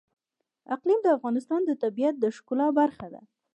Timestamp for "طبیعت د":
1.83-2.25